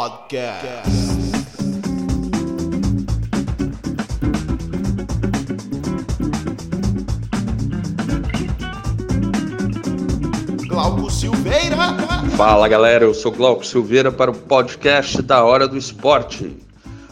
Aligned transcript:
Podcast. 0.00 0.88
Glauco 10.66 11.10
Silveira. 11.10 11.76
Fala 12.34 12.66
galera, 12.66 13.04
eu 13.04 13.12
sou 13.12 13.30
Glauco 13.30 13.66
Silveira 13.66 14.10
para 14.10 14.30
o 14.30 14.34
podcast 14.34 15.20
da 15.20 15.44
Hora 15.44 15.68
do 15.68 15.76
Esporte. 15.76 16.56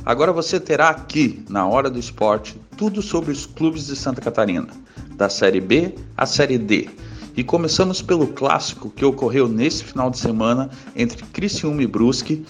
Agora 0.07 0.32
você 0.32 0.59
terá 0.59 0.88
aqui, 0.88 1.45
na 1.46 1.68
Hora 1.68 1.91
do 1.91 1.98
Esporte, 1.98 2.59
tudo 2.79 3.02
sobre 3.02 3.32
os 3.32 3.45
clubes 3.45 3.88
de 3.88 3.96
Santa 3.96 4.23
Catarina, 4.23 4.68
da 5.15 5.29
Série 5.29 5.60
B 5.60 5.95
à 6.16 6.24
Série 6.24 6.57
D. 6.57 6.88
E 7.37 7.45
começamos 7.45 8.01
pelo 8.01 8.29
clássico 8.29 8.88
que 8.88 9.05
ocorreu 9.05 9.46
nesse 9.46 9.84
final 9.84 10.09
de 10.09 10.18
semana 10.18 10.71
entre 10.96 11.23
Criciúma 11.27 11.82
e 11.82 11.87
Brusque, 11.87 12.46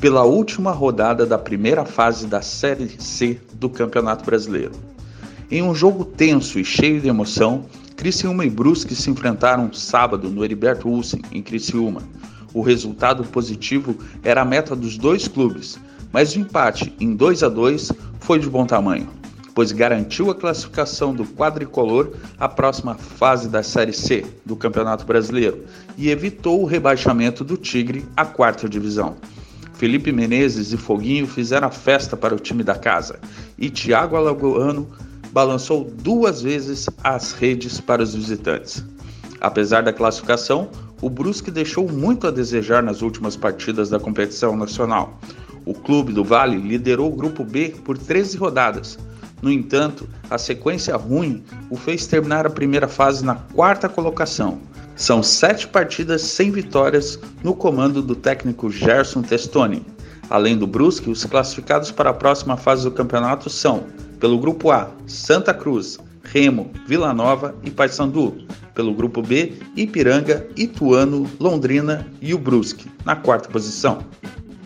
pela 0.00 0.24
última 0.24 0.72
rodada 0.72 1.26
da 1.26 1.36
primeira 1.36 1.84
fase 1.84 2.26
da 2.26 2.40
Série 2.40 2.90
C 2.98 3.38
do 3.52 3.68
Campeonato 3.68 4.24
Brasileiro. 4.24 4.72
Em 5.50 5.62
um 5.62 5.74
jogo 5.74 6.06
tenso 6.06 6.58
e 6.58 6.64
cheio 6.64 7.02
de 7.02 7.08
emoção, 7.08 7.66
Criciúma 7.96 8.46
e 8.46 8.50
Brusque 8.50 8.94
se 8.94 9.10
enfrentaram 9.10 9.70
sábado 9.74 10.30
no 10.30 10.42
Heriberto 10.42 10.88
Wilson, 10.88 11.18
em 11.30 11.42
Criciúma. 11.42 12.00
O 12.54 12.62
resultado 12.62 13.24
positivo 13.24 13.94
era 14.24 14.40
a 14.40 14.44
meta 14.44 14.74
dos 14.74 14.96
dois 14.96 15.28
clubes, 15.28 15.78
mas 16.10 16.34
o 16.34 16.38
empate 16.38 16.94
em 16.98 17.14
2 17.14 17.42
a 17.42 17.48
2 17.50 17.92
foi 18.20 18.38
de 18.38 18.48
bom 18.48 18.64
tamanho, 18.64 19.06
pois 19.54 19.70
garantiu 19.70 20.30
a 20.30 20.34
classificação 20.34 21.14
do 21.14 21.26
quadricolor 21.26 22.12
à 22.38 22.48
próxima 22.48 22.94
fase 22.94 23.50
da 23.50 23.62
Série 23.62 23.92
C 23.92 24.24
do 24.46 24.56
Campeonato 24.56 25.04
Brasileiro 25.04 25.62
e 25.98 26.08
evitou 26.08 26.62
o 26.62 26.66
rebaixamento 26.66 27.44
do 27.44 27.58
Tigre 27.58 28.06
à 28.16 28.24
quarta 28.24 28.66
divisão. 28.66 29.16
Felipe 29.80 30.12
Menezes 30.12 30.74
e 30.74 30.76
Foguinho 30.76 31.26
fizeram 31.26 31.68
a 31.68 31.70
festa 31.70 32.14
para 32.14 32.34
o 32.34 32.38
time 32.38 32.62
da 32.62 32.74
casa 32.74 33.18
e 33.56 33.70
Thiago 33.70 34.14
Alagoano 34.14 34.86
balançou 35.32 35.90
duas 36.02 36.42
vezes 36.42 36.86
as 37.02 37.32
redes 37.32 37.80
para 37.80 38.02
os 38.02 38.14
visitantes. 38.14 38.84
Apesar 39.40 39.82
da 39.82 39.90
classificação, 39.90 40.68
o 41.00 41.08
Brusque 41.08 41.50
deixou 41.50 41.90
muito 41.90 42.26
a 42.26 42.30
desejar 42.30 42.82
nas 42.82 43.00
últimas 43.00 43.36
partidas 43.36 43.88
da 43.88 43.98
competição 43.98 44.54
nacional. 44.54 45.18
O 45.64 45.72
clube 45.72 46.12
do 46.12 46.22
Vale 46.22 46.58
liderou 46.58 47.10
o 47.10 47.16
grupo 47.16 47.42
B 47.42 47.74
por 47.82 47.96
13 47.96 48.36
rodadas. 48.36 48.98
No 49.40 49.50
entanto, 49.50 50.06
a 50.28 50.36
sequência 50.36 50.94
ruim 50.94 51.42
o 51.70 51.76
fez 51.76 52.06
terminar 52.06 52.46
a 52.46 52.50
primeira 52.50 52.86
fase 52.86 53.24
na 53.24 53.34
quarta 53.34 53.88
colocação. 53.88 54.60
São 55.00 55.22
sete 55.22 55.66
partidas 55.66 56.20
sem 56.20 56.50
vitórias 56.50 57.18
no 57.42 57.54
comando 57.54 58.02
do 58.02 58.14
técnico 58.14 58.70
Gerson 58.70 59.22
Testoni. 59.22 59.82
Além 60.28 60.58
do 60.58 60.66
Brusque, 60.66 61.08
os 61.08 61.24
classificados 61.24 61.90
para 61.90 62.10
a 62.10 62.12
próxima 62.12 62.54
fase 62.54 62.84
do 62.84 62.90
campeonato 62.90 63.48
são 63.48 63.86
pelo 64.20 64.38
grupo 64.38 64.70
A, 64.70 64.90
Santa 65.06 65.54
Cruz, 65.54 65.98
Remo, 66.22 66.70
Vila 66.86 67.14
Nova 67.14 67.54
e 67.64 67.70
Paysandu. 67.70 68.44
Pelo 68.74 68.92
grupo 68.92 69.22
B, 69.22 69.54
Ipiranga, 69.74 70.46
Ituano, 70.54 71.26
Londrina 71.40 72.06
e 72.20 72.34
o 72.34 72.38
Brusque, 72.38 72.90
na 73.02 73.16
quarta 73.16 73.48
posição. 73.48 74.04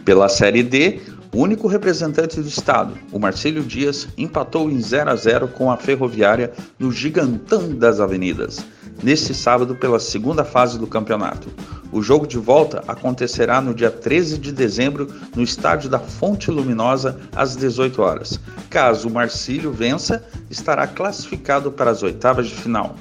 Pela 0.04 0.28
Série 0.28 0.64
D, 0.64 0.98
o 1.32 1.38
único 1.38 1.68
representante 1.68 2.40
do 2.40 2.48
estado, 2.48 2.94
o 3.12 3.20
Marcílio 3.20 3.62
Dias, 3.62 4.08
empatou 4.18 4.68
em 4.68 4.80
0 4.80 5.10
a 5.10 5.14
0 5.14 5.48
com 5.48 5.70
a 5.70 5.76
Ferroviária 5.76 6.52
no 6.76 6.90
Gigantão 6.90 7.74
das 7.74 8.00
Avenidas, 8.00 8.64
neste 9.03 9.34
sábado 9.34 9.75
pela 9.75 9.99
segunda 9.99 10.44
fase 10.44 10.78
do 10.78 10.87
campeonato. 10.87 11.49
O 11.93 12.03
jogo 12.03 12.27
de 12.27 12.38
volta 12.38 12.82
acontecerá 12.88 13.60
no 13.60 13.75
dia 13.75 13.91
13 13.91 14.38
de 14.38 14.50
dezembro 14.50 15.09
no 15.37 15.43
estádio 15.43 15.88
da 15.88 15.99
Fonte 15.99 16.50
Luminosa 16.50 17.21
às 17.34 17.55
18 17.55 18.03
horas. 18.03 18.41
Caso 18.69 19.09
o 19.09 19.12
Marcílio 19.12 19.72
vença, 19.72 20.25
estará 20.50 20.87
classificado 20.87 21.71
para 21.71 21.91
as 21.91 22.03
oitavas 22.03 22.49
de 22.49 22.55
final. 22.55 22.97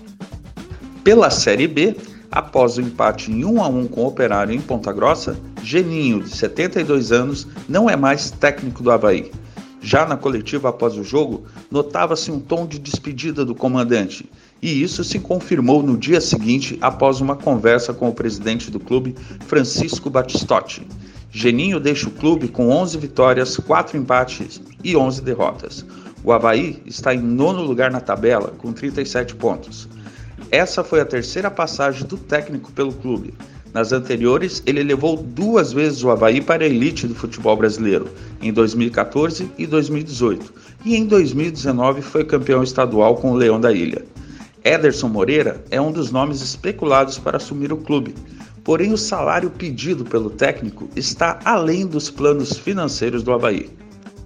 Pela 1.03 1.29
Série 1.29 1.67
B, 1.67 1.97
após 2.31 2.77
o 2.77 2.81
empate 2.81 3.31
em 3.31 3.43
1 3.43 3.63
a 3.63 3.67
1 3.67 3.87
com 3.87 4.01
o 4.01 4.07
Operário 4.07 4.53
em 4.53 4.61
Ponta 4.61 4.93
Grossa, 4.93 5.35
Geninho, 5.63 6.21
de 6.23 6.29
72 6.29 7.11
anos, 7.11 7.47
não 7.67 7.89
é 7.89 7.95
mais 7.95 8.31
técnico 8.31 8.83
do 8.83 8.91
Havaí. 8.91 9.31
Já 9.81 10.05
na 10.05 10.15
coletiva 10.15 10.69
após 10.69 10.95
o 10.95 11.03
jogo, 11.03 11.43
notava-se 11.69 12.31
um 12.31 12.39
tom 12.39 12.65
de 12.65 12.79
despedida 12.79 13.43
do 13.43 13.53
comandante, 13.53 14.29
e 14.63 14.81
isso 14.81 15.03
se 15.03 15.19
confirmou 15.19 15.83
no 15.83 15.97
dia 15.97 16.21
seguinte 16.21 16.77
após 16.79 17.19
uma 17.19 17.35
conversa 17.35 17.93
com 17.93 18.07
o 18.07 18.13
presidente 18.13 18.71
do 18.71 18.79
clube, 18.79 19.13
Francisco 19.45 20.09
Batistotti. 20.09 20.87
Geninho 21.29 21.81
deixa 21.81 22.07
o 22.07 22.11
clube 22.11 22.47
com 22.47 22.69
11 22.69 22.97
vitórias, 22.97 23.57
4 23.57 23.97
empates 23.97 24.61
e 24.81 24.95
11 24.95 25.21
derrotas. 25.21 25.85
O 26.23 26.31
Havaí 26.31 26.81
está 26.85 27.13
em 27.13 27.19
nono 27.19 27.61
lugar 27.61 27.91
na 27.91 27.99
tabela, 27.99 28.53
com 28.57 28.71
37 28.71 29.35
pontos. 29.35 29.89
Essa 30.49 30.81
foi 30.81 31.01
a 31.01 31.05
terceira 31.05 31.51
passagem 31.51 32.07
do 32.07 32.15
técnico 32.15 32.71
pelo 32.71 32.93
clube. 32.93 33.33
Nas 33.73 33.91
anteriores, 33.91 34.63
ele 34.65 34.81
levou 34.81 35.17
duas 35.17 35.73
vezes 35.73 36.03
o 36.03 36.09
Havaí 36.09 36.39
para 36.39 36.63
a 36.63 36.67
elite 36.67 37.05
do 37.05 37.15
futebol 37.15 37.57
brasileiro, 37.57 38.07
em 38.41 38.53
2014 38.53 39.51
e 39.57 39.67
2018, 39.67 40.53
e 40.85 40.95
em 40.95 41.05
2019 41.05 42.01
foi 42.01 42.23
campeão 42.23 42.63
estadual 42.63 43.17
com 43.17 43.31
o 43.31 43.35
Leão 43.35 43.59
da 43.59 43.73
Ilha. 43.73 44.12
Ederson 44.63 45.09
Moreira 45.09 45.61
é 45.69 45.81
um 45.81 45.91
dos 45.91 46.09
nomes 46.09 46.41
especulados 46.41 47.19
para 47.19 47.35
assumir 47.35 47.73
o 47.73 47.77
clube, 47.77 48.15
porém 48.63 48.93
o 48.93 48.97
salário 48.97 49.49
pedido 49.49 50.05
pelo 50.05 50.29
técnico 50.29 50.89
está 50.95 51.37
além 51.43 51.85
dos 51.85 52.09
planos 52.09 52.57
financeiros 52.57 53.23
do 53.23 53.33
Havaí. 53.33 53.69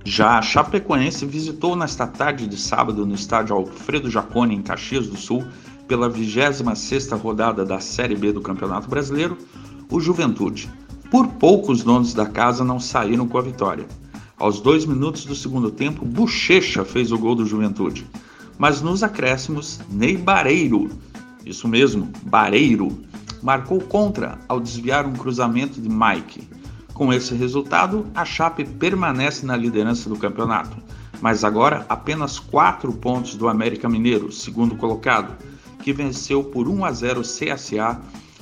Já 0.06 0.38
a 0.38 0.42
Chapecoense 0.44 1.26
visitou 1.26 1.76
nesta 1.76 2.06
tarde 2.06 2.46
de 2.46 2.56
sábado 2.56 3.04
no 3.04 3.16
estádio 3.16 3.56
Alfredo 3.56 4.12
Jaconi, 4.12 4.54
em 4.54 4.62
Caxias 4.62 5.08
do 5.08 5.18
Sul, 5.18 5.44
pela 5.88 6.08
26ª 6.08 7.20
rodada 7.20 7.66
da 7.66 7.80
Série 7.80 8.16
B 8.16 8.32
do 8.32 8.40
Campeonato 8.40 8.88
Brasileiro, 8.88 9.38
o 9.90 10.00
Juventude. 10.00 10.70
Por 11.10 11.28
pouco 11.28 11.72
os 11.72 11.82
donos 11.82 12.14
da 12.14 12.28
casa 12.28 12.64
não 12.64 12.80
saíram 12.80 13.28
com 13.28 13.40
a 13.40 13.42
vitória. 13.42 13.88
Aos 14.38 14.62
dois 14.62 14.86
minutos 14.86 15.26
do 15.26 15.34
segundo 15.34 15.72
tempo, 15.72 16.06
Bochecha 16.06 16.86
fez 16.86 17.12
o 17.12 17.18
gol 17.18 17.34
do 17.34 17.46
Juventude. 17.46 18.06
Mas 18.58 18.82
nos 18.82 19.04
acréscimos, 19.04 19.80
Ney 19.90 20.18
Bareiro, 20.18 20.90
isso 21.46 21.68
mesmo, 21.68 22.12
Bareiro, 22.24 23.04
marcou 23.42 23.80
contra 23.80 24.38
ao 24.50 24.60
desviar 24.60 25.06
um 25.06 25.14
cruzamento 25.14 25.80
de 25.80 25.88
Mike. 25.88 26.48
Com 26.94 27.14
esse 27.14 27.36
resultado, 27.36 28.06
a 28.16 28.26
Chape 28.26 28.66
permanece 28.66 29.46
na 29.46 29.56
liderança 29.56 30.10
do 30.10 30.18
campeonato, 30.18 30.76
mas 31.22 31.44
agora 31.44 31.86
apenas 31.88 32.40
4 32.40 32.92
pontos 32.94 33.36
do 33.36 33.48
América 33.48 33.88
Mineiro, 33.88 34.32
segundo 34.32 34.76
colocado, 34.76 35.36
que 35.82 35.94
venceu 35.94 36.44
por 36.44 36.68
1 36.68 36.84
a 36.84 36.92
0 36.92 37.22
CSA 37.22 38.02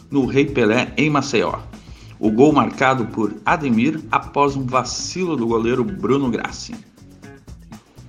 no 0.10 0.26
Rei 0.26 0.46
Pelé 0.46 0.94
em 0.98 1.10
Maceió. 1.10 1.60
O 2.18 2.32
gol 2.32 2.54
marcado 2.54 3.06
por 3.08 3.36
Ademir 3.46 4.02
após 4.10 4.56
um 4.56 4.66
vacilo 4.66 5.36
do 5.36 5.46
goleiro 5.46 5.84
Bruno 5.84 6.32
Grassi. 6.32 6.74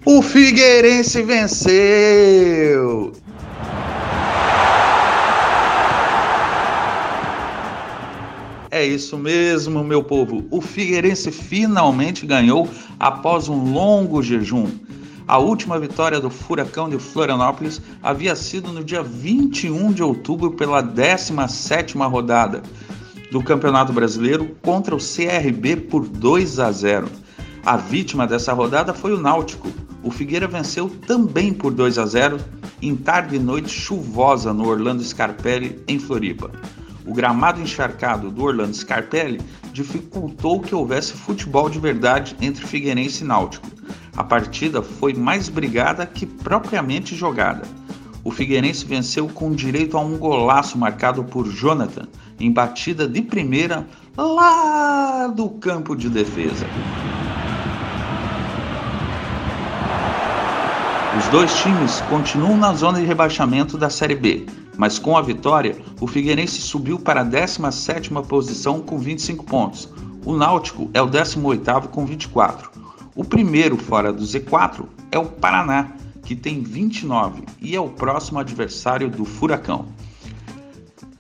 O 0.09 0.23
Figueirense 0.23 1.21
venceu! 1.21 3.13
É 8.71 8.87
isso 8.87 9.19
mesmo, 9.19 9.83
meu 9.83 10.05
povo. 10.05 10.47
O 10.49 10.61
Figueirense 10.61 11.33
finalmente 11.33 12.25
ganhou 12.25 12.71
após 13.01 13.49
um 13.49 13.73
longo 13.73 14.23
jejum. 14.23 14.69
A 15.27 15.39
última 15.39 15.77
vitória 15.77 16.21
do 16.21 16.31
Furacão 16.31 16.89
de 16.89 17.01
Florianópolis 17.01 17.83
havia 18.01 18.37
sido 18.37 18.73
no 18.73 18.85
dia 18.85 19.03
21 19.03 19.93
de 19.93 20.05
outubro 20.05 20.53
pela 20.53 20.85
17ª 20.85 22.09
rodada 22.09 22.63
do 23.33 23.43
Campeonato 23.43 23.93
Brasileiro 23.93 24.57
contra 24.63 24.95
o 24.95 24.99
CRB 24.99 25.75
por 25.91 26.07
2 26.07 26.61
a 26.61 26.71
0. 26.71 27.09
A 27.65 27.77
vítima 27.77 28.25
dessa 28.25 28.53
rodada 28.53 28.95
foi 28.95 29.13
o 29.13 29.21
Náutico. 29.21 29.86
O 30.07 30.11
Figueira 30.13 30.47
venceu 30.47 30.89
também 30.89 31.53
por 31.53 31.75
2 31.75 31.99
a 31.99 32.07
0 32.07 32.39
em 32.81 32.95
tarde 32.95 33.35
e 33.35 33.39
noite 33.41 33.71
chuvosa 33.71 34.53
no 34.53 34.69
Orlando 34.69 35.03
Scarpelli 35.03 35.83
em 35.89 35.99
Floripa. 35.99 36.49
O 37.05 37.13
gramado 37.13 37.61
encharcado 37.61 38.31
do 38.31 38.45
Orlando 38.45 38.73
Scarpelli 38.73 39.41
dificultou 39.73 40.61
que 40.61 40.77
houvesse 40.77 41.13
futebol 41.13 41.69
de 41.69 41.81
verdade 41.81 42.37
entre 42.41 42.65
Figueirense 42.65 43.25
e 43.25 43.27
Náutico. 43.27 43.67
A 44.17 44.23
partida 44.23 44.81
foi 44.81 45.13
mais 45.13 45.49
brigada 45.49 46.07
que 46.07 46.25
propriamente 46.25 47.17
jogada. 47.17 47.63
O 48.23 48.31
Figueirense 48.31 48.87
venceu 48.87 49.27
com 49.27 49.51
direito 49.51 49.97
a 49.97 50.01
um 50.01 50.17
golaço 50.19 50.79
marcado 50.79 51.25
por 51.25 51.49
Jonathan 51.51 52.07
em 52.39 52.53
batida 52.53 53.09
de 53.09 53.23
primeira 53.23 53.85
lá 54.17 55.27
do 55.27 55.51
campo 55.51 55.97
de 55.97 56.09
defesa. 56.09 56.65
Os 61.17 61.29
dois 61.29 61.55
times 61.55 62.03
continuam 62.11 62.59
na 62.59 62.75
zona 62.75 63.01
de 63.01 63.07
rebaixamento 63.07 63.79
da 63.79 63.89
Série 63.89 64.15
B, 64.15 64.45
mas 64.77 64.99
com 64.99 65.17
a 65.17 65.23
vitória, 65.23 65.75
o 65.99 66.07
Figueirense 66.07 66.61
subiu 66.61 66.99
para 66.99 67.23
a 67.23 67.25
17ª 67.25 68.23
posição 68.27 68.83
com 68.83 68.99
25 68.99 69.43
pontos. 69.45 69.89
O 70.27 70.37
Náutico 70.37 70.91
é 70.93 71.01
o 71.01 71.09
18º 71.09 71.89
com 71.89 72.05
24. 72.05 72.71
O 73.15 73.25
primeiro 73.25 73.79
fora 73.79 74.13
do 74.13 74.23
Z4 74.25 74.85
é 75.11 75.19
o 75.19 75.25
Paraná, 75.25 75.93
que 76.23 76.37
tem 76.37 76.63
29 76.63 77.45
e 77.63 77.75
é 77.75 77.81
o 77.81 77.89
próximo 77.89 78.39
adversário 78.39 79.09
do 79.09 79.25
Furacão. 79.25 79.87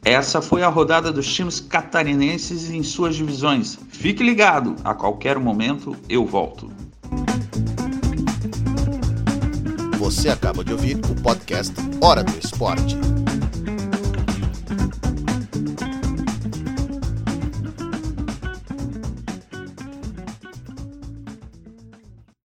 Essa 0.04 0.42
foi 0.42 0.62
a 0.62 0.69
rodada 0.69 1.10
dos 1.10 1.32
times 1.32 1.58
catarinenses 1.58 2.70
em 2.70 2.82
suas 2.82 3.16
divisões. 3.16 3.78
Fique 3.88 4.22
ligado, 4.22 4.76
a 4.84 4.94
qualquer 4.94 5.38
momento 5.38 5.96
eu 6.06 6.26
volto. 6.26 6.70
Você 10.06 10.28
acaba 10.28 10.62
de 10.62 10.72
ouvir 10.72 10.98
o 10.98 11.20
podcast 11.20 11.74
Hora 12.00 12.22
do 12.22 12.32
Esporte. 12.38 12.96